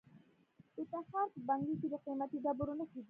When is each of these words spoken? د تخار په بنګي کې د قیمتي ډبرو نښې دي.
د 0.75 0.77
تخار 0.91 1.27
په 1.33 1.39
بنګي 1.47 1.75
کې 1.79 1.87
د 1.93 1.95
قیمتي 2.03 2.37
ډبرو 2.45 2.73
نښې 2.79 2.93
دي. 2.99 2.99